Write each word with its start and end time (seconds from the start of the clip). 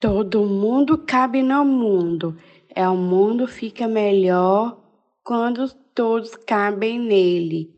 Todo 0.00 0.44
mundo 0.44 0.96
cabe 0.98 1.42
no 1.42 1.64
mundo. 1.64 2.36
É 2.72 2.88
o 2.88 2.94
mundo 2.94 3.48
fica 3.48 3.88
melhor 3.88 4.78
quando 5.24 5.68
todos 5.92 6.36
cabem 6.36 7.00
nele. 7.00 7.74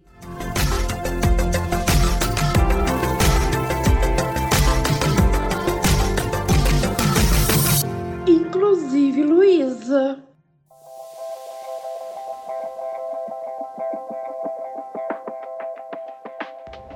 Inclusive 8.28 9.22
Luísa. 9.22 10.22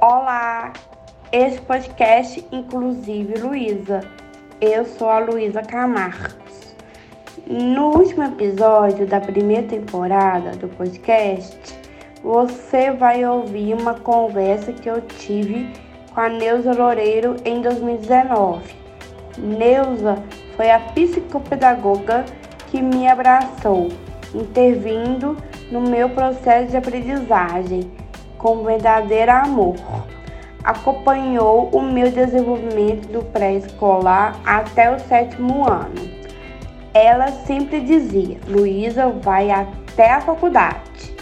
Olá, 0.02 0.70
esse 1.32 1.62
podcast 1.62 2.46
Inclusive 2.52 3.38
Luísa. 3.38 4.02
Eu 4.60 4.84
sou 4.84 5.10
a 5.10 5.18
Luísa 5.18 5.62
Camargos. 5.62 6.76
No 7.46 7.88
último 7.88 8.22
episódio 8.22 9.04
da 9.04 9.20
primeira 9.20 9.66
temporada 9.66 10.52
do 10.52 10.68
podcast, 10.68 11.58
você 12.22 12.92
vai 12.92 13.24
ouvir 13.26 13.74
uma 13.74 13.94
conversa 13.94 14.72
que 14.72 14.88
eu 14.88 15.00
tive 15.00 15.68
com 16.14 16.20
a 16.20 16.28
Neuza 16.28 16.72
Loureiro 16.72 17.36
em 17.44 17.60
2019. 17.60 18.74
Neuza 19.38 20.22
foi 20.56 20.70
a 20.70 20.78
psicopedagoga 20.78 22.24
que 22.70 22.80
me 22.80 23.08
abraçou, 23.08 23.88
intervindo 24.32 25.36
no 25.70 25.80
meu 25.80 26.08
processo 26.10 26.70
de 26.70 26.76
aprendizagem 26.76 27.90
com 28.38 28.62
verdadeiro 28.62 29.32
amor. 29.32 29.74
Acompanhou 30.64 31.68
o 31.72 31.82
meu 31.82 32.10
desenvolvimento 32.10 33.06
do 33.08 33.22
pré-escolar 33.26 34.40
até 34.46 34.90
o 34.90 34.98
sétimo 34.98 35.68
ano. 35.68 36.10
Ela 36.94 37.28
sempre 37.28 37.80
dizia: 37.80 38.38
Luísa 38.48 39.10
vai 39.10 39.50
até 39.50 40.12
a 40.12 40.22
faculdade. 40.22 41.14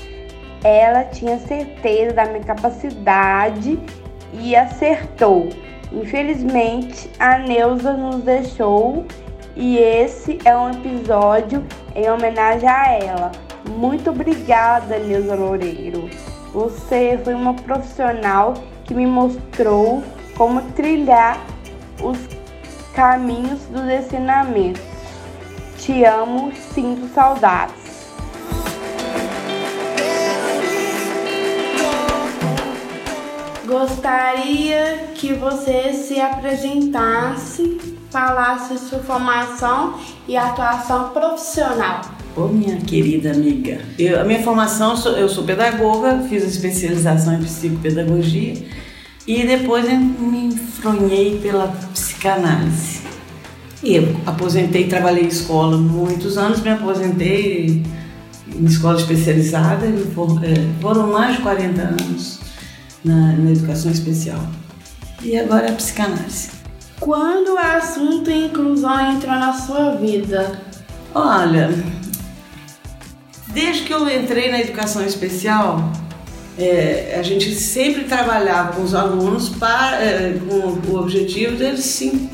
Ela 0.63 1.05
tinha 1.05 1.39
certeza 1.39 2.15
da 2.15 2.27
minha 2.27 2.45
capacidade 2.45 3.81
e 4.33 4.55
acertou. 4.55 5.49
Infelizmente, 5.93 7.11
a 7.19 7.39
Neuza 7.39 7.95
nos 7.95 8.23
deixou 8.23 9.05
e 9.57 9.77
esse 9.77 10.39
é 10.45 10.57
um 10.57 10.71
episódio 10.71 11.65
em 11.95 12.09
homenagem 12.09 12.69
a 12.69 12.93
ela. 12.93 13.33
Muito 13.69 14.11
obrigada, 14.11 14.99
Neuza 14.99 15.35
Loureiro. 15.35 16.09
Você 16.53 17.19
foi 17.25 17.35
uma 17.35 17.55
profissional 17.55 18.55
que 18.93 18.99
me 18.99 19.07
mostrou 19.07 20.05
como 20.37 20.61
trilhar 20.73 21.41
os 22.03 22.19
caminhos 22.95 23.61
dos 23.71 23.89
ensinamentos. 23.89 24.83
Te 25.79 26.05
amo, 26.05 26.53
sinto 26.75 27.09
saudades. 27.15 27.75
Gostaria 33.65 35.09
que 35.15 35.33
você 35.33 35.95
se 35.95 36.21
apresentasse, 36.21 37.97
falasse 38.11 38.77
sua 38.77 38.99
formação 38.99 39.99
e 40.29 40.37
atuação 40.37 41.09
profissional. 41.11 42.03
Ô, 42.35 42.49
minha 42.49 42.77
querida 42.77 43.31
amiga, 43.33 43.81
eu, 43.99 44.19
a 44.19 44.25
minha 44.25 44.43
formação, 44.43 44.93
eu 44.93 44.97
sou, 44.97 45.13
eu 45.13 45.29
sou 45.29 45.45
pedagoga, 45.45 46.25
fiz 46.31 46.43
especialização 46.43 47.35
em 47.35 47.43
psicopedagogia 47.43 48.55
e 49.27 49.47
depois 49.47 49.85
eu 49.85 49.99
me 49.99 50.47
enfronhei 50.47 51.39
pela 51.43 51.69
psicanálise. 51.93 53.03
E 53.83 53.97
eu 53.97 54.17
aposentei, 54.25 54.87
trabalhei 54.87 55.25
em 55.25 55.29
escola 55.29 55.77
muitos 55.77 56.39
anos, 56.39 56.61
me 56.61 56.71
aposentei 56.71 57.83
em 58.55 58.65
escola 58.65 58.99
especializada, 58.99 59.87
é, 59.87 60.81
foram 60.81 61.13
mais 61.13 61.37
de 61.37 61.43
40 61.43 61.83
anos 61.83 62.41
na, 63.05 63.33
na 63.33 63.51
educação 63.51 63.93
especial. 63.93 64.41
E 65.23 65.37
agora 65.39 65.67
é 65.67 65.71
a 65.71 65.75
psicanálise. 65.75 66.51
Quando 66.99 67.55
o 67.55 67.59
assunto 67.59 68.31
inclusão 68.31 69.13
entrou 69.13 69.35
na 69.35 69.53
sua 69.53 69.97
vida? 69.97 70.61
Olha, 71.15 71.69
Desde 73.53 73.83
que 73.83 73.93
eu 73.93 74.09
entrei 74.09 74.51
na 74.51 74.61
educação 74.61 75.05
especial, 75.05 75.93
é, 76.59 77.17
a 77.19 77.23
gente 77.23 77.55
sempre 77.55 78.05
trabalhava 78.05 78.73
com 78.73 78.83
os 78.83 78.95
alunos 78.95 79.51
para, 79.51 80.03
é, 80.03 80.39
com 80.49 80.91
o 80.91 80.99
objetivo 80.99 81.57
deles 81.57 81.85
sim, 81.85 82.31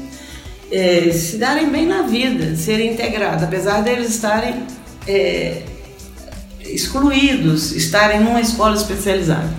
é, 0.71 1.11
se 1.11 1.39
darem 1.39 1.71
bem 1.71 1.87
na 1.87 2.03
vida, 2.03 2.55
serem 2.55 2.93
integrados, 2.93 3.43
apesar 3.43 3.83
deles 3.83 4.11
estarem 4.11 4.63
é, 5.09 5.63
excluídos, 6.61 7.73
estarem 7.73 8.21
numa 8.21 8.41
escola 8.41 8.77
especializada. 8.77 9.51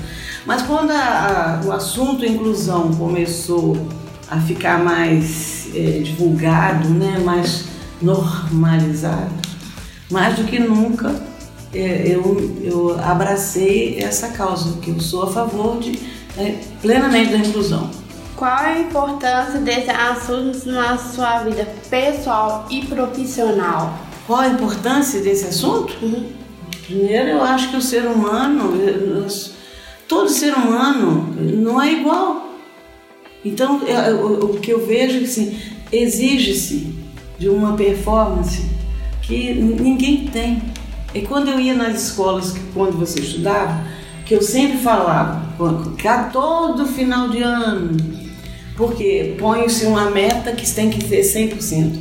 Mas 0.45 0.61
quando 0.61 0.91
a, 0.91 1.59
a, 1.61 1.67
o 1.67 1.73
assunto 1.73 2.25
inclusão 2.25 2.93
começou 2.93 3.87
a 4.29 4.39
ficar 4.39 4.81
mais 4.81 5.67
é, 5.75 5.99
divulgado, 5.99 6.87
né, 6.89 7.19
mais 7.23 7.65
normalizado, 8.01 9.33
mais 10.09 10.35
do 10.37 10.45
que 10.45 10.57
nunca 10.57 11.28
eu, 11.73 12.59
eu 12.63 12.99
abracei 12.99 13.99
essa 13.99 14.29
causa, 14.29 14.79
que 14.81 14.89
eu 14.89 14.99
sou 14.99 15.23
a 15.23 15.31
favor 15.31 15.79
de 15.79 15.99
né, 16.35 16.59
plenamente 16.81 17.31
da 17.31 17.37
inclusão. 17.37 17.89
Qual 18.35 18.51
a 18.51 18.79
importância 18.79 19.59
desse 19.59 19.89
assunto 19.89 20.69
na 20.69 20.97
sua 20.97 21.43
vida 21.43 21.67
pessoal 21.89 22.65
e 22.69 22.85
profissional? 22.85 23.99
Qual 24.25 24.39
a 24.39 24.47
importância 24.47 25.19
desse 25.21 25.45
assunto? 25.45 25.93
Uhum. 26.01 26.31
Primeiro, 26.85 27.29
eu 27.29 27.43
acho 27.43 27.69
que 27.69 27.77
o 27.77 27.81
ser 27.81 28.05
humano, 28.05 28.73
todo 30.07 30.29
ser 30.29 30.53
humano 30.55 31.35
não 31.37 31.81
é 31.81 31.91
igual. 31.91 32.49
Então, 33.43 33.81
o 34.41 34.59
que 34.59 34.71
eu 34.71 34.85
vejo 34.85 35.17
é 35.17 35.19
que 35.19 35.25
assim, 35.25 35.59
exige-se 35.91 36.95
de 37.37 37.49
uma 37.49 37.75
performance 37.75 38.65
que 39.21 39.53
ninguém 39.53 40.27
tem. 40.27 40.61
E 41.13 41.21
quando 41.21 41.49
eu 41.49 41.59
ia 41.59 41.73
nas 41.73 42.03
escolas, 42.03 42.55
quando 42.73 42.97
você 42.97 43.19
estudava, 43.19 43.83
que 44.25 44.35
eu 44.35 44.41
sempre 44.41 44.77
falava, 44.77 45.43
todo 46.31 46.85
final 46.85 47.29
de 47.29 47.41
ano, 47.41 47.97
porque 48.77 49.35
põe-se 49.39 49.85
uma 49.85 50.09
meta 50.11 50.51
que 50.51 50.69
tem 50.71 50.89
que 50.89 51.03
ser 51.03 51.21
100%. 51.21 51.97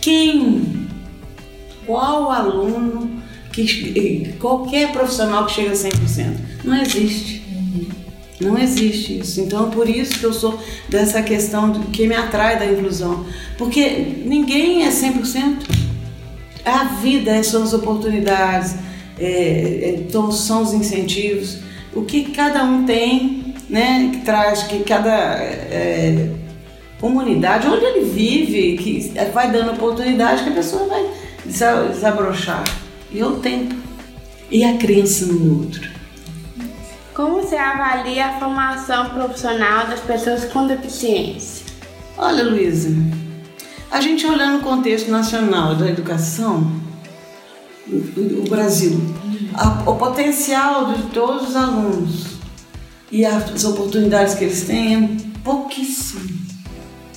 Quem, 0.00 0.88
qual 1.86 2.30
aluno, 2.30 3.22
que, 3.52 4.34
qualquer 4.40 4.92
profissional 4.92 5.46
que 5.46 5.52
chega 5.52 5.70
a 5.70 5.74
100%? 5.74 6.36
Não 6.64 6.76
existe. 6.82 7.44
Não 8.40 8.58
existe 8.58 9.20
isso. 9.20 9.40
Então, 9.40 9.70
por 9.70 9.88
isso 9.88 10.18
que 10.18 10.24
eu 10.24 10.32
sou 10.32 10.60
dessa 10.88 11.22
questão 11.22 11.72
que 11.84 12.06
me 12.06 12.14
atrai 12.14 12.58
da 12.58 12.66
inclusão. 12.66 13.24
Porque 13.56 14.22
ninguém 14.26 14.84
é 14.84 14.90
100%. 14.90 15.83
A 16.64 16.84
vida 16.84 17.42
são 17.42 17.62
as 17.62 17.72
oportunidades, 17.72 18.76
é, 19.18 19.26
é, 19.26 19.94
então 19.98 20.32
são 20.32 20.62
os 20.62 20.72
incentivos, 20.72 21.58
o 21.92 22.02
que 22.02 22.32
cada 22.32 22.64
um 22.64 22.84
tem, 22.84 23.54
né, 23.68 24.10
que 24.12 24.20
traz, 24.22 24.62
que 24.64 24.80
cada 24.80 25.12
é, 25.12 26.30
comunidade, 27.00 27.66
onde 27.68 27.84
ele 27.84 28.04
vive, 28.06 28.78
que 28.78 29.12
vai 29.32 29.50
dando 29.50 29.72
oportunidade 29.72 30.42
que 30.42 30.50
a 30.50 30.54
pessoa 30.54 30.86
vai 30.86 31.06
desabrochar. 31.44 32.64
E 33.12 33.20
é 33.20 33.26
o 33.26 33.36
tempo. 33.36 33.74
E 34.50 34.64
a 34.64 34.76
crença 34.76 35.26
no 35.26 35.60
outro. 35.60 35.88
Como 37.14 37.42
você 37.42 37.56
avalia 37.56 38.26
a 38.26 38.40
formação 38.40 39.10
profissional 39.10 39.86
das 39.86 40.00
pessoas 40.00 40.46
com 40.46 40.66
deficiência? 40.66 41.64
Olha, 42.18 42.42
Luísa, 42.42 42.90
a 43.94 44.00
gente 44.00 44.26
olhando 44.26 44.58
o 44.58 44.60
contexto 44.60 45.08
nacional 45.08 45.76
da 45.76 45.88
educação, 45.88 46.68
o 47.86 48.50
Brasil, 48.50 49.00
a, 49.54 49.88
o 49.88 49.94
potencial 49.94 50.92
de 50.92 51.02
todos 51.12 51.50
os 51.50 51.54
alunos 51.54 52.24
e 53.12 53.24
as 53.24 53.64
oportunidades 53.64 54.34
que 54.34 54.42
eles 54.42 54.62
têm 54.62 55.04
é 55.04 55.08
pouquíssimo. 55.44 56.28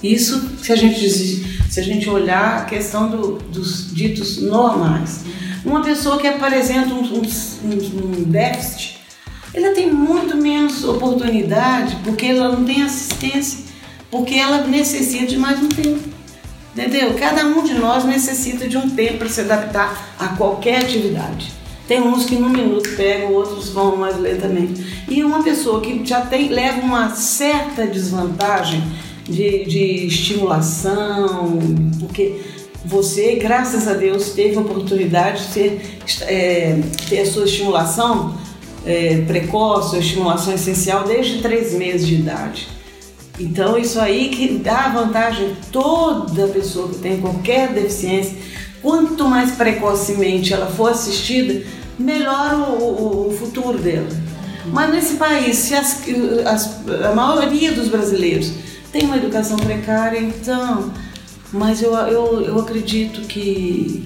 Isso 0.04 0.40
se 0.62 0.72
a 0.72 0.76
gente, 0.76 1.10
se 1.10 1.80
a 1.80 1.82
gente 1.82 2.08
olhar 2.08 2.60
a 2.60 2.66
questão 2.66 3.10
do, 3.10 3.40
dos 3.40 3.92
ditos 3.92 4.40
normais. 4.44 5.22
Uma 5.66 5.82
pessoa 5.82 6.20
que 6.20 6.28
apresenta 6.28 6.94
um, 6.94 7.02
um, 7.02 7.22
um 7.24 8.24
déficit, 8.24 9.00
ela 9.52 9.74
tem 9.74 9.92
muito 9.92 10.38
menos 10.38 10.84
oportunidade 10.84 11.98
porque 12.04 12.28
ela 12.28 12.56
não 12.56 12.64
tem 12.64 12.84
assistência, 12.84 13.66
porque 14.12 14.36
ela 14.36 14.68
necessita 14.68 15.26
de 15.26 15.38
mais 15.38 15.60
um 15.60 15.70
tempo. 15.70 16.17
Entendeu? 16.78 17.16
Cada 17.16 17.44
um 17.46 17.64
de 17.64 17.74
nós 17.74 18.06
necessita 18.06 18.68
de 18.68 18.78
um 18.78 18.90
tempo 18.90 19.18
para 19.18 19.30
se 19.30 19.42
adaptar 19.42 20.14
a 20.20 20.28
qualquer 20.30 20.84
atividade. 20.84 21.52
Tem 21.88 22.02
uns 22.02 22.26
que 22.26 22.36
num 22.36 22.50
minuto 22.50 22.88
pegam, 22.96 23.34
outros 23.34 23.70
vão 23.70 23.96
mais 23.96 24.20
lentamente. 24.20 25.06
E 25.10 25.24
uma 25.24 25.42
pessoa 25.42 25.82
que 25.82 26.06
já 26.06 26.22
tem, 26.22 26.50
leva 26.50 26.82
uma 26.82 27.10
certa 27.16 27.88
desvantagem, 27.88 28.84
de, 29.28 29.66
de 29.66 30.08
estimulação, 30.08 31.60
porque 32.00 32.40
você, 32.86 33.36
graças 33.36 33.88
a 33.88 33.94
Deus, 33.94 34.30
teve 34.30 34.56
a 34.56 34.62
oportunidade 34.62 35.48
de 35.48 35.54
ter, 35.54 36.00
é, 36.22 36.80
ter 37.10 37.20
a 37.20 37.26
sua 37.26 37.44
estimulação 37.46 38.38
é, 38.86 39.24
precoce, 39.28 39.98
a 39.98 40.00
estimulação 40.00 40.54
essencial 40.54 41.04
desde 41.04 41.42
três 41.42 41.74
meses 41.74 42.08
de 42.08 42.16
idade. 42.16 42.68
Então, 43.40 43.78
isso 43.78 44.00
aí 44.00 44.30
que 44.30 44.58
dá 44.58 44.90
vantagem 44.90 45.52
a 45.52 45.72
toda 45.72 46.48
pessoa 46.48 46.90
que 46.90 46.98
tem 46.98 47.22
qualquer 47.22 47.72
deficiência. 47.72 48.36
Quanto 48.82 49.28
mais 49.28 49.52
precocemente 49.52 50.54
ela 50.54 50.68
for 50.68 50.92
assistida, 50.92 51.64
melhor 52.00 52.56
o, 52.56 52.84
o, 52.84 53.28
o 53.28 53.38
futuro 53.38 53.78
dela. 53.78 54.10
Mas 54.72 54.92
nesse 54.92 55.14
país, 55.16 55.56
se 55.58 55.76
as, 55.76 56.02
as, 56.46 56.90
a 57.06 57.14
maioria 57.16 57.72
dos 57.72 57.88
brasileiros 57.88 58.52
tem 58.92 59.04
uma 59.04 59.18
educação 59.18 59.58
precária, 59.58 60.20
então. 60.20 60.92
Mas 61.52 61.82
eu, 61.82 61.94
eu, 61.94 62.42
eu 62.42 62.60
acredito 62.60 63.22
que 63.22 64.04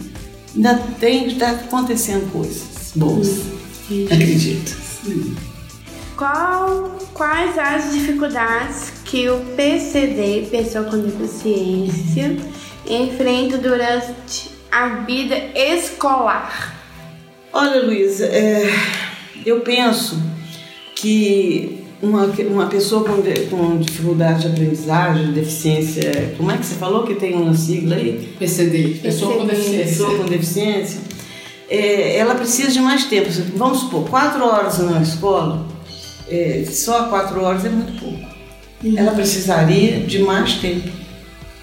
ainda 0.56 0.76
tem 1.00 1.28
está 1.28 1.52
acontecendo 1.52 2.32
coisas 2.32 2.92
boas. 2.96 3.28
Sim. 3.88 4.06
Acredito. 4.06 4.78
Sim. 5.04 5.36
Qual, 6.16 7.00
quais 7.14 7.58
as 7.58 7.92
dificuldades 7.92 9.01
que 9.12 9.28
o 9.28 9.42
PCD, 9.58 10.48
pessoa 10.50 10.86
com 10.86 10.98
deficiência, 10.98 12.38
enfrenta 12.88 13.58
durante 13.58 14.52
a 14.72 14.88
vida 15.04 15.36
escolar? 15.54 16.74
Olha, 17.52 17.84
Luísa, 17.84 18.26
é, 18.28 18.74
eu 19.46 19.60
penso 19.60 20.18
que 20.96 21.84
uma, 22.02 22.24
uma 22.50 22.68
pessoa 22.68 23.04
com, 23.04 23.22
de, 23.22 23.34
com 23.48 23.80
dificuldade 23.80 24.44
de 24.44 24.48
aprendizagem, 24.48 25.34
deficiência, 25.34 26.34
como 26.38 26.50
é 26.50 26.58
que 26.58 26.66
você 26.66 26.76
falou 26.76 27.04
que 27.06 27.16
tem 27.16 27.34
uma 27.34 27.54
sigla 27.54 27.98
aí? 27.98 28.34
PCD, 28.40 29.00
pessoa 29.04 29.34
PCD. 29.34 29.40
com 29.42 29.46
deficiência. 29.46 29.86
Pessoa 29.88 30.18
com 30.18 30.24
deficiência. 30.24 31.02
É, 31.70 32.16
ela 32.16 32.36
precisa 32.36 32.72
de 32.72 32.80
mais 32.80 33.04
tempo. 33.04 33.28
Vamos 33.58 33.80
supor, 33.80 34.10
quatro 34.10 34.46
horas 34.46 34.78
na 34.80 35.02
escola, 35.02 35.68
é, 36.30 36.64
só 36.66 37.10
quatro 37.10 37.44
horas 37.44 37.66
é 37.66 37.70
muito 37.70 38.00
pouco. 38.00 38.31
Uhum. 38.84 38.98
Ela 38.98 39.12
precisaria 39.12 40.00
de 40.00 40.20
mais 40.20 40.56
tempo. 40.56 40.90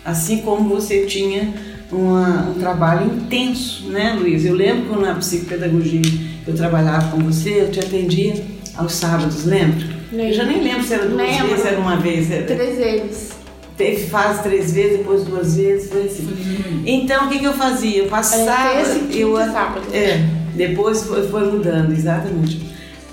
Assim 0.05 0.39
como 0.39 0.69
você 0.69 1.07
tinha 1.07 1.53
uma, 1.91 2.51
um 2.51 2.55
trabalho 2.55 3.07
intenso, 3.07 3.89
né, 3.89 4.17
Luiz? 4.19 4.45
Eu 4.45 4.55
lembro 4.55 4.87
quando 4.89 5.03
na 5.03 5.15
psicopedagogia 5.15 6.03
eu 6.47 6.55
trabalhava 6.55 7.11
com 7.11 7.19
você, 7.23 7.63
eu 7.63 7.71
te 7.71 7.81
atendia 7.81 8.43
aos 8.75 8.93
sábados, 8.95 9.45
lembra? 9.45 9.87
Eu 10.13 10.33
já 10.33 10.45
nem 10.45 10.63
lembro 10.63 10.83
se 10.83 10.95
era 10.95 11.07
duas 11.07 11.31
lembro. 11.31 11.49
vezes, 11.49 11.67
era 11.67 11.79
uma 11.79 11.97
vez. 11.97 12.31
Era... 12.31 12.47
Três 12.47 12.79
vezes. 12.79 13.31
Teve 13.77 14.07
fase 14.07 14.43
três 14.43 14.73
vezes, 14.73 14.99
depois 14.99 15.25
duas 15.25 15.57
vezes, 15.57 15.91
foi 15.91 16.03
assim. 16.05 16.83
Então 16.85 17.27
o 17.27 17.29
que, 17.29 17.39
que 17.39 17.45
eu 17.45 17.53
fazia? 17.53 17.99
Eu 17.99 18.09
passava. 18.09 18.73
eu, 19.13 19.37
sábado. 19.53 19.83
É, 19.93 20.25
depois 20.55 21.05
foi, 21.05 21.29
foi 21.29 21.51
mudando, 21.51 21.93
exatamente. 21.93 22.61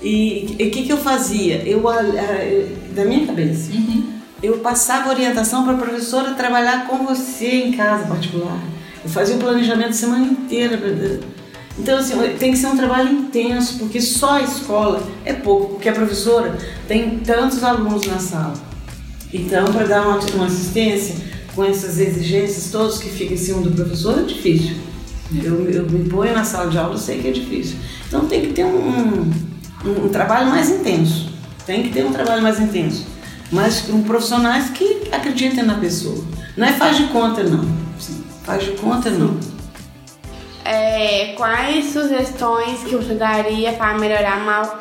E 0.02 0.56
o 0.60 0.70
que, 0.70 0.84
que 0.84 0.92
eu 0.92 0.98
fazia? 0.98 1.62
Eu, 1.66 1.82
da 2.94 3.04
minha 3.04 3.26
cabeça, 3.26 3.72
uhum. 3.72 4.12
eu 4.42 4.58
passava 4.58 5.10
orientação 5.10 5.64
para 5.64 5.72
a 5.72 5.76
professora 5.76 6.34
trabalhar 6.34 6.86
com 6.86 7.04
você 7.04 7.64
em 7.64 7.72
casa 7.72 8.06
particular. 8.06 8.60
Eu 9.02 9.10
fazia 9.10 9.36
o 9.36 9.38
planejamento 9.38 9.90
a 9.90 9.92
semana 9.92 10.26
inteira. 10.26 11.20
Então, 11.78 11.98
assim, 11.98 12.14
tem 12.38 12.52
que 12.52 12.58
ser 12.58 12.68
um 12.68 12.76
trabalho 12.76 13.12
intenso, 13.12 13.78
porque 13.78 14.00
só 14.00 14.38
a 14.38 14.42
escola 14.42 15.02
é 15.24 15.32
pouco, 15.32 15.74
porque 15.74 15.88
a 15.88 15.92
professora 15.92 16.56
tem 16.88 17.18
tantos 17.18 17.62
alunos 17.62 18.06
na 18.06 18.18
sala. 18.18 18.54
Então, 19.32 19.66
para 19.66 19.86
dar 19.86 20.02
uma, 20.06 20.18
uma 20.18 20.46
assistência 20.46 21.16
com 21.54 21.64
essas 21.64 21.98
exigências 21.98 22.70
todas 22.70 22.98
que 22.98 23.08
ficam 23.08 23.34
em 23.34 23.38
cima 23.38 23.60
do 23.60 23.70
professor, 23.72 24.18
é 24.18 24.22
difícil. 24.22 24.76
Eu, 25.42 25.68
eu 25.70 25.90
me 25.90 26.08
ponho 26.08 26.32
na 26.32 26.44
sala 26.44 26.70
de 26.70 26.78
aula, 26.78 26.94
eu 26.94 26.98
sei 26.98 27.18
que 27.18 27.28
é 27.28 27.32
difícil. 27.32 27.76
Então, 28.06 28.26
tem 28.26 28.42
que 28.42 28.52
ter 28.52 28.64
um, 28.64 28.76
um, 28.78 29.32
um 29.88 30.08
trabalho 30.08 30.48
mais 30.48 30.70
intenso. 30.70 31.30
Tem 31.64 31.82
que 31.82 31.90
ter 31.90 32.04
um 32.04 32.12
trabalho 32.12 32.42
mais 32.42 32.60
intenso. 32.60 33.06
Mas 33.50 33.82
com 33.82 34.02
profissionais 34.02 34.70
que 34.70 35.08
acreditem 35.12 35.64
na 35.64 35.74
pessoa. 35.74 36.24
Não 36.56 36.66
é 36.66 36.72
faz 36.72 36.96
de 36.96 37.04
conta, 37.04 37.42
não. 37.42 37.64
Faz 38.44 38.64
de 38.64 38.72
conta, 38.72 39.10
não 39.10 39.38
é, 40.66 41.34
quais 41.36 41.92
sugestões 41.92 42.82
que 42.82 42.96
você 42.96 43.14
daria 43.14 43.72
para 43.72 43.96
melhorar 43.96 44.78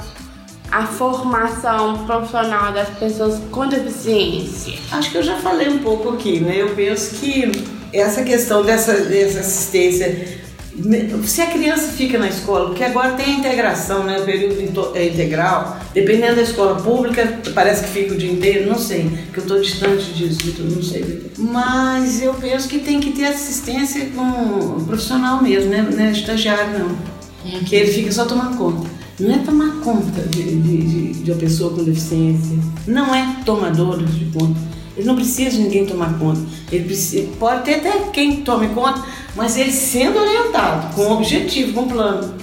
a 0.72 0.86
formação 0.88 2.06
profissional 2.06 2.74
das 2.74 2.90
pessoas 2.90 3.40
com 3.52 3.68
deficiência? 3.68 4.80
Acho 4.92 5.12
que 5.12 5.18
eu 5.18 5.24
já 5.24 5.38
falei 5.38 5.70
um 5.70 5.78
pouco 5.80 6.10
aqui, 6.10 6.40
né? 6.40 6.56
Eu 6.58 6.76
penso 6.76 7.16
que 7.18 7.52
essa 7.94 8.24
questão 8.24 8.64
dessa, 8.64 8.94
dessa 8.94 9.42
assistência 9.42 10.40
se 11.24 11.42
a 11.42 11.48
criança 11.48 11.92
fica 11.94 12.18
na 12.18 12.28
escola, 12.28 12.68
porque 12.68 12.84
agora 12.84 13.14
tem 13.14 13.26
a 13.26 13.40
integração, 13.40 14.04
né, 14.04 14.20
o 14.20 14.26
período 14.26 14.92
é 14.94 15.08
integral, 15.08 15.80
dependendo 15.94 16.36
da 16.36 16.42
escola 16.42 16.76
pública, 16.76 17.40
parece 17.54 17.86
que 17.86 17.90
fica 17.92 18.14
o 18.14 18.18
dia 18.18 18.32
inteiro, 18.32 18.70
não 18.70 18.78
sei, 18.78 19.10
porque 19.26 19.40
eu 19.40 19.44
estou 19.44 19.62
distante 19.62 20.12
disso, 20.14 20.40
então 20.46 20.66
não 20.66 20.84
sei. 20.84 21.32
Mas 21.38 22.22
eu 22.22 22.34
penso 22.34 22.68
que 22.68 22.80
tem 22.80 23.00
que 23.00 23.12
ter 23.12 23.26
assistência 23.26 24.10
com 24.14 24.84
profissional 24.86 25.42
mesmo, 25.42 25.70
né, 25.70 25.88
não 25.90 26.04
é 26.04 26.12
estagiário 26.12 26.78
não, 26.78 26.88
uhum. 26.88 27.64
que 27.64 27.76
ele 27.76 27.92
fica 27.92 28.12
só 28.12 28.26
tomando 28.26 28.58
conta. 28.58 28.90
Não 29.18 29.34
é 29.34 29.38
tomar 29.38 29.80
conta 29.82 30.22
de, 30.24 30.44
de, 30.44 30.78
de, 30.78 31.14
de 31.24 31.32
uma 31.32 31.40
pessoa 31.40 31.74
com 31.74 31.86
deficiência, 31.86 32.58
não 32.86 33.16
é 33.16 33.38
tomador 33.46 34.04
de 34.04 34.26
conta 34.26 34.76
ele 34.98 35.06
não 35.06 35.16
precisa 35.16 35.52
de 35.52 35.60
ninguém 35.60 35.86
tomar 35.86 36.18
conta. 36.18 36.42
Ele 36.72 36.86
precisa, 36.86 37.28
pode 37.40 37.64
ter 37.64 37.76
até 37.76 37.92
quem 38.14 38.38
tome 38.38 38.70
conta, 38.70 39.04
mas 39.36 39.58
ele 39.58 39.72
sendo 39.72 40.20
orientado, 40.20 40.94
com 40.96 41.04
um 41.04 41.12
objetivo, 41.14 41.74
com 41.74 41.82
um 41.82 41.88
plano, 41.88 42.34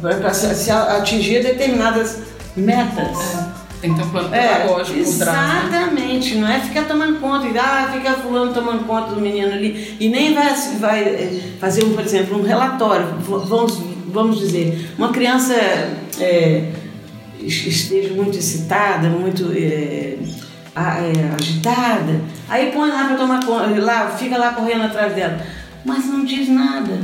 para 0.00 0.34
se 0.34 0.70
atingir 0.70 1.42
determinadas 1.42 2.18
metas. 2.56 3.18
É. 3.50 3.54
Tem 3.80 3.92
que 3.92 4.00
ter 4.00 4.06
um 4.06 4.10
plano 4.10 4.34
é, 4.34 4.54
pedagógico 4.54 4.98
Exatamente, 4.98 6.36
não 6.36 6.48
é 6.48 6.58
ficar 6.58 6.84
tomando 6.84 7.20
conta, 7.20 7.46
e 7.46 7.58
ah, 7.58 7.90
fica 7.92 8.14
fulano 8.14 8.52
tomando 8.52 8.86
conta 8.86 9.14
do 9.14 9.20
menino 9.20 9.52
ali, 9.52 9.96
e 10.00 10.08
nem 10.08 10.32
vai, 10.32 10.54
vai 10.80 11.02
é, 11.02 11.40
fazer, 11.60 11.84
por 11.84 12.02
exemplo, 12.02 12.38
um 12.38 12.42
relatório, 12.42 13.06
vamos, 13.20 13.78
vamos 14.06 14.38
dizer, 14.38 14.90
uma 14.96 15.10
criança 15.10 15.54
é, 16.18 16.72
esteja 17.38 18.14
muito 18.14 18.38
excitada, 18.38 19.08
muito 19.08 19.52
é, 19.54 20.16
agitada, 20.74 22.20
aí 22.48 22.72
põe 22.72 22.90
lá 22.90 23.04
para 23.04 23.16
tomar 23.16 23.44
conta, 23.44 23.66
lá, 23.80 24.08
fica 24.10 24.36
lá 24.36 24.52
correndo 24.54 24.84
atrás 24.84 25.14
dela, 25.14 25.40
mas 25.84 26.06
não 26.06 26.24
diz 26.24 26.48
nada. 26.48 26.98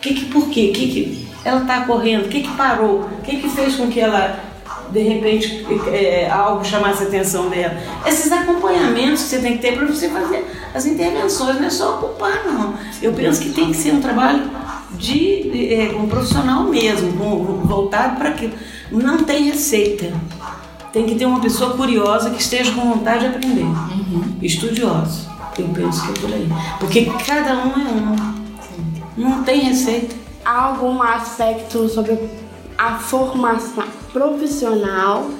Que 0.00 0.14
que, 0.14 0.26
por 0.26 0.48
quê? 0.48 0.72
Que 0.74 0.88
que 0.88 1.28
ela 1.44 1.62
está 1.62 1.82
correndo? 1.82 2.26
O 2.26 2.28
que 2.28 2.42
que 2.42 2.56
parou? 2.56 3.02
O 3.02 3.22
que 3.22 3.36
que 3.36 3.48
fez 3.48 3.76
com 3.76 3.88
que 3.88 4.00
ela, 4.00 4.38
de 4.90 5.00
repente, 5.00 5.66
é, 5.88 6.28
algo 6.30 6.64
chamasse 6.64 7.04
a 7.04 7.06
atenção 7.06 7.48
dela? 7.48 7.76
Esses 8.06 8.30
acompanhamentos 8.32 9.22
que 9.22 9.28
você 9.28 9.38
tem 9.40 9.56
que 9.56 9.62
ter 9.62 9.76
para 9.76 9.86
você 9.86 10.08
fazer 10.08 10.46
as 10.74 10.86
intervenções, 10.86 11.56
não 11.56 11.66
é 11.66 11.70
só 11.70 11.96
ocupar, 11.96 12.44
não. 12.46 12.74
Eu 13.02 13.12
penso 13.12 13.40
que 13.40 13.50
tem 13.50 13.70
que 13.70 13.76
ser 13.76 13.92
um 13.92 14.00
trabalho 14.00 14.50
de, 14.92 15.74
é, 15.74 15.94
um 15.96 16.06
profissional 16.06 16.64
mesmo, 16.64 17.10
voltado 17.64 18.16
para 18.16 18.30
aquilo. 18.30 18.54
Não 18.90 19.18
tem 19.18 19.44
receita 19.44 20.12
tem 20.92 21.06
que 21.06 21.14
ter 21.14 21.26
uma 21.26 21.40
pessoa 21.40 21.76
curiosa 21.76 22.30
que 22.30 22.40
esteja 22.40 22.72
com 22.72 22.80
vontade 22.80 23.20
de 23.20 23.26
aprender. 23.26 23.62
Uhum. 23.62 24.36
Estudiosa. 24.42 25.30
Eu 25.58 25.68
penso 25.68 26.02
que 26.04 26.10
é 26.10 26.20
por 26.20 26.32
aí. 26.32 26.48
Porque 26.78 27.04
cada 27.26 27.54
um 27.54 27.72
é 27.72 27.92
um. 27.92 28.40
Não 29.16 29.44
tem 29.44 29.60
receita. 29.60 30.14
Há 30.44 30.64
algum 30.64 31.02
aspecto 31.02 31.88
sobre 31.88 32.18
a 32.78 32.98
formação 32.98 33.84
profissional 34.12 35.30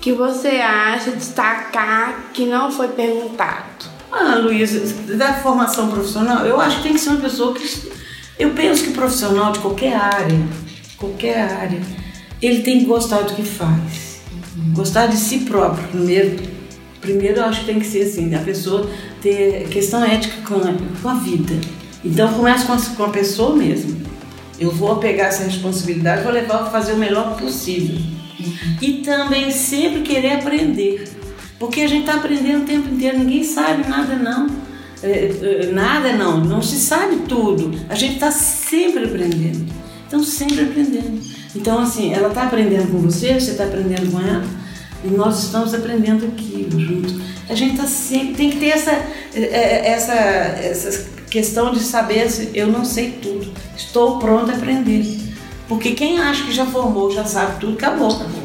que 0.00 0.12
você 0.12 0.60
acha 0.60 1.12
destacar 1.12 2.30
que 2.34 2.44
não 2.44 2.70
foi 2.70 2.88
perguntado? 2.88 3.90
Ah, 4.10 4.36
Luísa, 4.36 5.16
da 5.16 5.34
formação 5.34 5.88
profissional, 5.88 6.44
eu 6.44 6.60
acho 6.60 6.78
que 6.78 6.82
tem 6.82 6.92
que 6.92 6.98
ser 6.98 7.10
uma 7.10 7.20
pessoa 7.20 7.54
que. 7.54 7.92
Eu 8.38 8.50
penso 8.50 8.84
que 8.84 8.90
profissional 8.90 9.52
de 9.52 9.60
qualquer 9.60 9.94
área, 9.94 10.38
qualquer 10.98 11.38
área, 11.38 11.80
ele 12.42 12.60
tem 12.62 12.80
que 12.80 12.84
gostar 12.84 13.22
do 13.22 13.34
que 13.34 13.42
faz 13.42 14.01
Gostar 14.72 15.06
de 15.06 15.16
si 15.16 15.40
próprio, 15.40 15.86
primeiro. 15.88 16.36
Primeiro 17.00 17.38
eu 17.38 17.44
acho 17.44 17.60
que 17.60 17.66
tem 17.66 17.80
que 17.80 17.86
ser 17.86 18.02
assim, 18.02 18.34
a 18.34 18.38
pessoa 18.38 18.88
ter 19.20 19.68
questão 19.68 20.04
ética 20.04 20.36
com 20.46 20.54
a, 20.54 20.74
com 21.02 21.08
a 21.08 21.14
vida. 21.14 21.54
Então 22.04 22.32
começa 22.32 22.64
com 22.64 22.72
a, 22.72 22.76
com 22.78 23.04
a 23.04 23.10
pessoa 23.10 23.56
mesmo. 23.56 24.00
Eu 24.58 24.70
vou 24.70 24.96
pegar 24.96 25.24
essa 25.24 25.44
responsabilidade, 25.44 26.22
vou 26.22 26.32
levar 26.32 26.62
a 26.62 26.66
fazer 26.66 26.92
o 26.92 26.96
melhor 26.96 27.36
possível. 27.36 27.96
E 28.80 29.02
também 29.04 29.50
sempre 29.50 30.02
querer 30.02 30.34
aprender. 30.34 31.08
Porque 31.58 31.80
a 31.80 31.88
gente 31.88 32.02
está 32.02 32.14
aprendendo 32.14 32.62
o 32.62 32.66
tempo 32.66 32.88
inteiro, 32.88 33.18
ninguém 33.18 33.44
sabe 33.44 33.88
nada 33.88 34.16
não. 34.16 34.48
É, 35.02 35.08
é, 35.08 35.70
nada 35.72 36.12
não, 36.12 36.44
não 36.44 36.62
se 36.62 36.76
sabe 36.76 37.16
tudo. 37.28 37.72
A 37.88 37.94
gente 37.94 38.14
está 38.14 38.30
sempre 38.30 39.04
aprendendo. 39.04 39.66
Então 40.06 40.22
sempre 40.22 40.62
aprendendo. 40.62 41.20
Então, 41.54 41.78
assim, 41.80 42.12
ela 42.12 42.28
está 42.28 42.44
aprendendo 42.44 42.90
com 42.90 42.98
você, 42.98 43.34
você 43.38 43.52
está 43.52 43.64
aprendendo 43.64 44.10
com 44.10 44.20
ela. 44.20 44.44
E 45.04 45.08
nós 45.08 45.44
estamos 45.44 45.74
aprendendo 45.74 46.26
aqui 46.26 46.68
junto. 46.70 47.20
A 47.48 47.54
gente 47.54 47.76
tá 47.76 47.86
sempre, 47.86 48.34
tem 48.34 48.50
que 48.50 48.58
ter 48.58 48.68
essa, 48.68 48.92
é, 48.92 49.40
é, 49.40 49.88
essa, 49.90 50.12
essa 50.12 51.10
questão 51.28 51.72
de 51.72 51.80
saber 51.80 52.30
se 52.30 52.50
eu 52.54 52.68
não 52.68 52.84
sei 52.84 53.10
tudo, 53.22 53.52
estou 53.76 54.18
pronto 54.18 54.50
a 54.50 54.54
aprender. 54.54 55.18
Porque 55.68 55.92
quem 55.92 56.20
acha 56.20 56.44
que 56.44 56.52
já 56.52 56.66
formou, 56.66 57.10
já 57.10 57.24
sabe 57.24 57.58
tudo, 57.58 57.74
acabou. 57.74 58.10
acabou. 58.10 58.42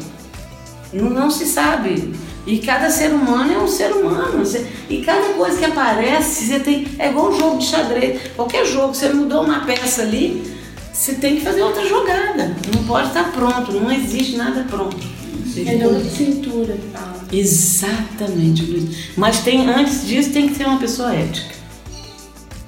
Não, 0.92 1.10
não 1.10 1.30
se 1.30 1.46
sabe. 1.46 2.12
E 2.46 2.58
cada 2.58 2.90
ser 2.90 3.12
humano 3.12 3.52
é 3.52 3.58
um 3.58 3.68
ser 3.68 3.92
humano. 3.92 4.42
E 4.88 5.02
cada 5.02 5.34
coisa 5.34 5.58
que 5.58 5.64
aparece, 5.66 6.46
você 6.46 6.60
tem. 6.60 6.88
É 6.98 7.10
igual 7.10 7.28
um 7.28 7.38
jogo 7.38 7.58
de 7.58 7.66
xadrez. 7.66 8.20
Qualquer 8.34 8.64
jogo, 8.64 8.94
você 8.94 9.10
mudou 9.10 9.44
uma 9.44 9.66
peça 9.66 10.00
ali, 10.00 10.42
você 10.90 11.14
tem 11.14 11.36
que 11.36 11.42
fazer 11.42 11.62
outra 11.62 11.86
jogada. 11.86 12.56
Não 12.74 12.84
pode 12.84 13.08
estar 13.08 13.30
pronto, 13.32 13.72
não 13.72 13.92
existe 13.92 14.36
nada 14.36 14.64
pronto. 14.68 15.17
É 15.66 15.78
jogo 15.78 16.00
de 16.00 16.10
cintura 16.10 16.76
Exatamente, 17.32 18.62
Luiz. 18.62 19.10
Mas 19.16 19.40
tem, 19.40 19.68
antes 19.68 20.06
disso 20.06 20.30
tem 20.30 20.48
que 20.48 20.54
ser 20.54 20.66
uma 20.66 20.78
pessoa 20.78 21.14
ética. 21.14 21.54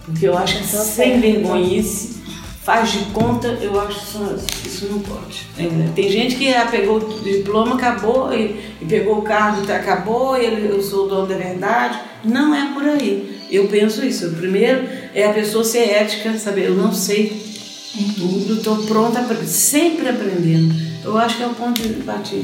Porque 0.05 0.27
eu 0.27 0.37
acho 0.37 0.59
que 0.59 0.65
sem 0.65 1.21
vergonhice 1.21 2.21
faz 2.63 2.93
de 2.93 2.99
conta, 3.07 3.49
eu 3.63 3.81
acho 3.81 3.99
que 3.99 4.69
isso, 4.69 4.87
não 4.87 5.01
pode. 5.01 5.47
É, 5.59 5.89
tem 5.95 6.11
gente 6.11 6.37
que 6.37 6.53
ah, 6.53 6.67
pegou 6.67 6.99
o 6.99 7.21
diploma, 7.23 7.77
acabou, 7.77 8.33
e, 8.33 8.61
e 8.81 8.85
pegou 8.87 9.19
o 9.19 9.23
cargo, 9.23 9.71
acabou, 9.73 10.37
e 10.37 10.45
ele, 10.45 10.69
eu 10.69 10.83
sou 10.83 11.07
o 11.07 11.09
dono 11.09 11.27
da 11.27 11.37
verdade. 11.37 11.99
Não 12.23 12.55
é 12.55 12.73
por 12.75 12.85
aí. 12.85 13.41
Eu 13.51 13.67
penso 13.69 14.05
isso. 14.05 14.29
O 14.29 14.35
primeiro 14.35 14.87
é 15.15 15.27
a 15.27 15.33
pessoa 15.33 15.65
ser 15.65 15.91
ética, 15.91 16.37
saber, 16.39 16.67
eu 16.67 16.75
não 16.75 16.93
sei 16.93 17.51
tudo, 18.17 18.59
estou 18.59 18.77
pronta, 18.87 19.25
sempre 19.45 20.09
aprendendo. 20.09 20.90
Eu 21.03 21.17
acho 21.17 21.37
que 21.37 21.43
é 21.43 21.47
o 21.47 21.55
ponto 21.55 21.81
de 21.81 22.03
partida. 22.03 22.43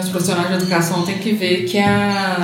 Os 0.00 0.08
profissionais 0.08 0.48
de 0.48 0.54
educação 0.54 1.04
têm 1.04 1.18
que 1.18 1.32
ver 1.32 1.64
que 1.64 1.78
a... 1.78 2.36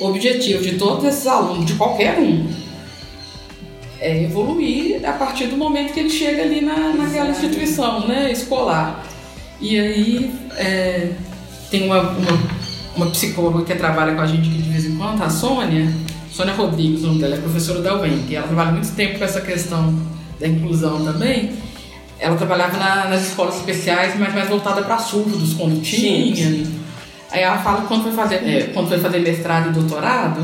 o 0.00 0.06
objetivo 0.06 0.62
de 0.62 0.76
todos 0.76 1.04
esses 1.04 1.26
alunos, 1.26 1.66
de 1.66 1.74
qualquer 1.74 2.18
um, 2.18 2.46
é 4.00 4.24
evoluir 4.24 5.06
a 5.06 5.12
partir 5.12 5.46
do 5.46 5.56
momento 5.56 5.92
que 5.92 6.00
ele 6.00 6.10
chega 6.10 6.42
ali 6.42 6.60
na, 6.60 6.92
naquela 6.92 7.30
instituição 7.30 8.06
né, 8.06 8.30
escolar. 8.30 9.04
E 9.60 9.78
aí 9.78 10.34
é, 10.56 11.12
tem 11.70 11.86
uma, 11.86 12.02
uma, 12.02 12.38
uma, 12.94 13.06
psicóloga 13.10 13.64
que 13.64 13.74
trabalha 13.74 14.14
com 14.14 14.20
a 14.20 14.26
gente 14.26 14.48
aqui 14.48 14.62
de 14.62 14.68
vez 14.68 14.84
em 14.84 14.96
quando, 14.96 15.22
a 15.22 15.30
Sônia, 15.30 15.90
Sônia 16.30 16.52
Rodrigues, 16.52 17.04
o 17.04 17.06
nome 17.08 17.20
dela 17.20 17.36
é 17.36 17.38
professora 17.38 17.80
da 17.80 18.00
UEM, 18.00 18.24
que 18.28 18.36
ela 18.36 18.46
trabalha 18.46 18.72
muito 18.72 18.94
tempo 18.94 19.18
com 19.18 19.24
essa 19.24 19.40
questão 19.40 19.98
da 20.38 20.46
inclusão 20.46 21.02
também. 21.04 21.52
Ela 22.18 22.36
trabalhava 22.36 22.78
na, 22.78 23.08
nas 23.08 23.28
escolas 23.28 23.56
especiais, 23.56 24.18
mas 24.18 24.34
mais 24.34 24.48
voltada 24.48 24.82
para 24.82 24.98
surdos, 24.98 25.54
quando 25.54 25.82
tinha. 25.82 26.66
Aí 27.30 27.42
ela 27.42 27.58
fala 27.58 27.82
que 27.82 27.88
quando 27.88 28.04
foi 28.04 28.12
fazer, 28.12 28.36
é, 28.36 28.70
quando 28.72 28.88
foi 28.88 28.98
fazer 28.98 29.18
mestrado 29.18 29.68
e 29.68 29.72
doutorado, 29.72 30.40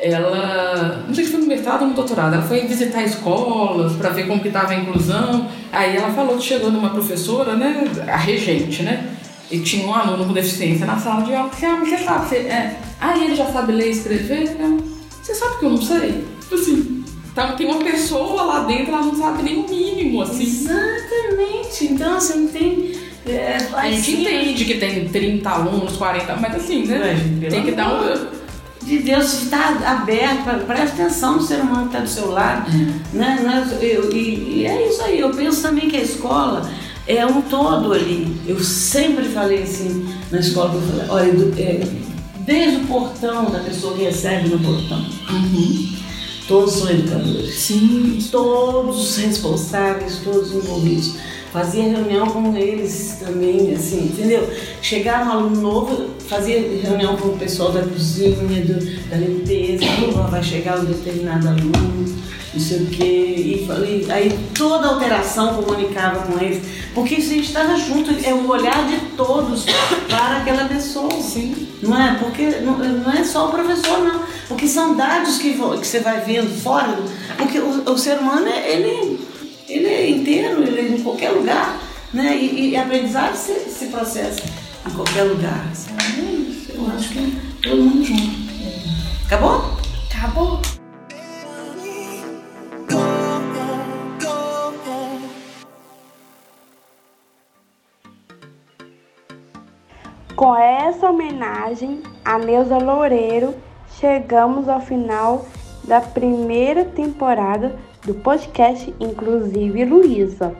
ela 0.00 1.04
não 1.06 1.14
sei 1.14 1.24
se 1.24 1.30
foi 1.30 1.40
no 1.40 1.46
mestrado 1.46 1.82
ou 1.82 1.88
no 1.88 1.94
doutorado, 1.94 2.34
ela 2.34 2.42
foi 2.42 2.66
visitar 2.66 3.02
escolas 3.02 3.92
para 3.94 4.10
ver 4.10 4.26
como 4.26 4.40
que 4.40 4.48
estava 4.48 4.72
a 4.72 4.74
inclusão. 4.74 5.48
Aí 5.72 5.96
ela 5.96 6.10
falou 6.10 6.36
que 6.36 6.42
chegou 6.42 6.70
numa 6.70 6.90
professora, 6.90 7.54
né, 7.54 7.84
a 8.08 8.16
regente, 8.16 8.82
né, 8.82 9.08
e 9.50 9.60
tinha 9.60 9.86
um 9.86 9.94
aluno 9.94 10.24
com 10.26 10.32
deficiência 10.32 10.86
na 10.86 10.98
sala 10.98 11.24
de 11.24 11.34
aula. 11.34 11.50
Disse, 11.50 11.66
ah, 11.66 11.76
mas 11.78 11.88
você 11.88 11.98
sabe, 11.98 12.28
você, 12.28 12.36
é, 12.36 12.76
ah, 13.00 13.16
ele 13.16 13.34
já 13.34 13.46
sabe 13.46 13.72
ler 13.72 13.88
e 13.88 13.90
escrever? 13.90 14.56
Não. 14.58 14.78
Você 15.22 15.34
sabe 15.34 15.58
que 15.58 15.64
eu 15.64 15.70
não 15.70 15.82
sei? 15.82 16.24
Assim, 16.52 16.95
então 17.36 17.54
tem 17.54 17.66
uma 17.66 17.84
pessoa 17.84 18.44
lá 18.44 18.60
dentro, 18.60 18.94
ela 18.94 19.02
não 19.02 19.14
sabe 19.14 19.42
nem 19.42 19.58
o 19.58 19.68
mínimo, 19.68 20.22
assim. 20.22 20.44
Exatamente. 20.44 21.84
Então, 21.84 22.18
você 22.18 22.34
não 22.34 22.48
tem. 22.48 22.92
É, 23.26 23.58
a 23.74 23.90
gente 23.90 24.12
entende 24.12 24.64
que 24.64 24.78
tem 24.78 25.06
30 25.06 25.50
alunos, 25.50 25.98
40, 25.98 26.34
mas 26.36 26.54
assim, 26.54 26.86
né? 26.86 27.14
É, 27.42 27.48
tem 27.48 27.62
que 27.62 27.72
dar 27.72 27.92
um 27.92 28.36
de 28.86 29.00
Deus 29.00 29.42
está 29.42 29.76
aberto, 29.84 30.64
preste 30.64 31.02
atenção 31.02 31.36
no 31.36 31.42
ser 31.42 31.60
humano 31.60 31.88
que 31.90 31.96
está 31.96 32.00
do 32.00 32.08
seu 32.08 32.30
lado. 32.30 32.70
Uhum. 32.70 33.00
Né? 33.12 33.40
né? 33.42 33.78
Eu, 33.82 34.10
e, 34.12 34.60
e, 34.60 34.66
é 34.66 34.88
isso 34.88 35.02
aí, 35.02 35.20
eu 35.20 35.30
penso 35.30 35.60
também 35.60 35.90
que 35.90 35.96
a 35.96 36.02
escola 36.02 36.70
é 37.06 37.26
um 37.26 37.42
todo 37.42 37.92
ali. 37.92 38.40
Eu 38.46 38.62
sempre 38.62 39.24
falei 39.24 39.64
assim 39.64 40.08
na 40.30 40.38
escola, 40.38 40.72
eu 40.74 40.80
falei, 40.80 41.06
olha, 41.10 41.60
é, 41.60 41.86
desde 42.46 42.76
o 42.76 42.86
portão 42.86 43.50
da 43.50 43.58
pessoa 43.58 43.94
que 43.94 44.04
recebe 44.04 44.48
no 44.48 44.58
portão. 44.60 45.04
Uhum. 45.30 45.96
Todos 46.46 46.74
são 46.74 46.90
educadores. 46.90 47.58
Sim. 47.58 48.18
Todos 48.30 49.16
responsáveis, 49.16 50.20
todos 50.22 50.52
envolvidos 50.52 51.14
fazia 51.56 51.84
reunião 51.84 52.26
com 52.26 52.54
eles 52.54 53.16
também, 53.18 53.72
assim, 53.72 54.10
entendeu? 54.12 54.46
Chegava 54.82 55.30
um 55.30 55.32
aluno 55.32 55.62
novo, 55.62 56.10
fazia 56.28 56.60
reunião 56.82 57.16
com 57.16 57.28
o 57.28 57.38
pessoal 57.38 57.72
da 57.72 57.82
cozinha, 57.82 58.62
do, 58.62 59.08
da 59.08 59.16
limpeza, 59.16 59.86
vai 60.30 60.42
chegar 60.42 60.78
um 60.78 60.84
determinado 60.84 61.48
aluno, 61.48 62.14
não 62.52 62.60
sei 62.60 62.82
o 62.82 62.86
quê, 62.88 63.66
e 63.66 64.12
aí 64.12 64.38
toda 64.52 64.86
alteração 64.86 65.54
comunicava 65.54 66.26
com 66.26 66.38
eles, 66.44 66.62
porque 66.94 67.14
a 67.14 67.20
gente 67.20 67.46
estava 67.46 67.74
junto, 67.78 68.10
é 68.22 68.34
o 68.34 68.46
olhar 68.50 68.86
de 68.86 68.98
todos 69.16 69.64
para 70.10 70.36
aquela 70.36 70.66
pessoa. 70.66 71.10
Sim. 71.22 71.68
Não 71.82 71.98
é? 71.98 72.18
Porque 72.18 72.50
não, 72.60 72.76
não 72.78 73.12
é 73.12 73.24
só 73.24 73.48
o 73.48 73.50
professor, 73.50 74.00
não. 74.00 74.22
Porque 74.46 74.68
são 74.68 74.94
dados 74.94 75.38
que, 75.38 75.54
que 75.54 75.86
você 75.86 76.00
vai 76.00 76.20
vendo 76.20 76.50
fora, 76.62 76.98
porque 77.38 77.58
o, 77.58 77.90
o 77.90 77.98
ser 77.98 78.18
humano, 78.18 78.46
ele 78.46 79.25
ele 79.76 79.86
é 79.86 80.10
inteiro, 80.10 80.62
ele 80.62 80.80
é 80.80 80.88
em 80.88 81.02
qualquer 81.02 81.30
lugar, 81.30 81.78
né? 82.12 82.36
E, 82.36 82.70
e 82.70 82.76
aprendizado 82.76 83.34
se, 83.34 83.52
se 83.70 83.86
processa 83.86 84.42
em 84.86 84.90
qualquer 84.90 85.24
lugar. 85.24 85.66
Eu 86.74 86.86
acho 86.94 87.10
que 87.10 87.18
é 87.18 87.68
todo 87.68 87.82
mundo 87.82 88.04
junto. 88.04 88.46
Acabou? 89.26 89.76
Acabou. 90.10 90.60
Com 100.34 100.54
essa 100.54 101.08
homenagem 101.08 102.02
a 102.24 102.38
Neuza 102.38 102.76
Loureiro, 102.76 103.54
chegamos 103.98 104.68
ao 104.68 104.80
final 104.80 105.46
da 105.84 106.00
primeira 106.00 106.84
temporada 106.84 107.74
do 108.06 108.14
podcast 108.14 108.94
Inclusive 109.00 109.84
Luísa. 109.84 110.56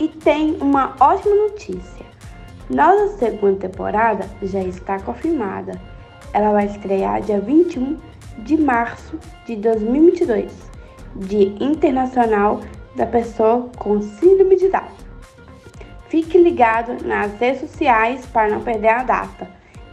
E 0.00 0.08
tem 0.08 0.56
uma 0.60 0.96
ótima 0.98 1.34
notícia. 1.34 2.06
Nossa 2.68 3.16
segunda 3.18 3.68
temporada 3.68 4.28
já 4.42 4.60
está 4.60 4.98
confirmada. 4.98 5.80
Ela 6.32 6.50
vai 6.50 6.66
estrear 6.66 7.20
dia 7.20 7.38
21 7.38 7.96
de 8.38 8.56
março 8.56 9.16
de 9.46 9.54
2022, 9.56 10.50
Dia 11.14 11.54
Internacional 11.60 12.60
da 12.96 13.06
Pessoa 13.06 13.68
com 13.78 14.00
Síndrome 14.00 14.56
de 14.56 14.70
Down. 14.70 14.88
Fique 16.08 16.38
ligado 16.38 17.06
nas 17.06 17.38
redes 17.38 17.70
sociais 17.70 18.24
para 18.26 18.48
não 18.48 18.62
perder 18.62 18.88
a 18.88 19.04
data. 19.04 19.48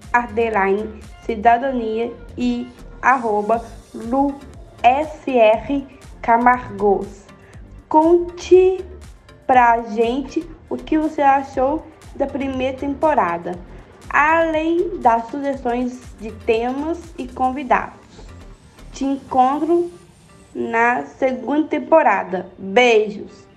Cidadania 1.25 2.13
e 2.37 2.67
arroba 3.01 3.65
LuSR 3.93 5.83
Camargos. 6.21 7.23
Conte 7.89 8.85
pra 9.47 9.81
gente 9.81 10.47
o 10.69 10.77
que 10.77 10.97
você 10.97 11.21
achou 11.21 11.85
da 12.15 12.27
primeira 12.27 12.77
temporada, 12.77 13.59
além 14.09 14.99
das 14.99 15.27
sugestões 15.27 15.99
de 16.19 16.31
temas 16.31 16.99
e 17.17 17.27
convidados. 17.27 17.99
Te 18.91 19.05
encontro 19.05 19.91
na 20.53 21.03
segunda 21.03 21.67
temporada. 21.67 22.47
Beijos! 22.57 23.52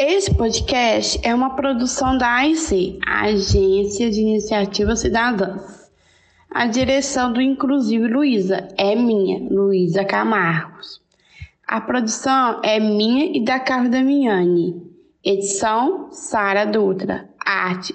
Esse 0.00 0.32
podcast 0.32 1.18
é 1.24 1.34
uma 1.34 1.56
produção 1.56 2.16
da 2.16 2.32
AIC, 2.36 3.00
Agência 3.04 4.08
de 4.08 4.20
Iniciativas 4.20 5.00
Cidadãs. 5.00 5.90
A 6.48 6.68
direção 6.68 7.32
do 7.32 7.42
Inclusive 7.42 8.06
Luísa 8.06 8.68
é 8.78 8.94
minha, 8.94 9.40
Luísa 9.50 10.04
Camargos. 10.04 11.02
A 11.66 11.80
produção 11.80 12.60
é 12.62 12.78
minha 12.78 13.36
e 13.36 13.44
da 13.44 13.58
Carla 13.58 13.88
Damiani. 13.88 14.80
Edição, 15.24 16.12
Sara 16.12 16.64
Dutra. 16.64 17.28
Arte, 17.44 17.92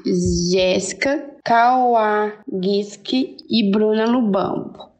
Jéssica 0.51 1.25
Kawagiski 1.41 3.38
e 3.50 3.72
Bruna 3.72 4.05
Lubambo. 4.05 4.93